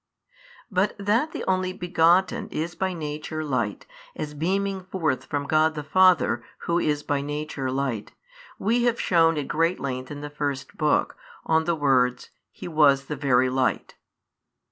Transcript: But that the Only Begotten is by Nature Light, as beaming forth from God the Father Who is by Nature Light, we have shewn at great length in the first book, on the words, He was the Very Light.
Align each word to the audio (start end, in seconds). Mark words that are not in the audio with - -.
But 0.71 0.95
that 0.97 1.31
the 1.31 1.43
Only 1.47 1.73
Begotten 1.73 2.47
is 2.49 2.73
by 2.73 2.91
Nature 2.91 3.43
Light, 3.43 3.85
as 4.15 4.33
beaming 4.33 4.83
forth 4.85 5.25
from 5.25 5.45
God 5.45 5.75
the 5.75 5.83
Father 5.83 6.43
Who 6.61 6.79
is 6.79 7.03
by 7.03 7.21
Nature 7.21 7.69
Light, 7.69 8.11
we 8.57 8.85
have 8.85 8.99
shewn 8.99 9.37
at 9.37 9.47
great 9.47 9.79
length 9.79 10.09
in 10.09 10.21
the 10.21 10.31
first 10.31 10.75
book, 10.75 11.17
on 11.45 11.65
the 11.65 11.75
words, 11.75 12.31
He 12.51 12.67
was 12.67 13.05
the 13.05 13.15
Very 13.15 13.51
Light. 13.51 13.93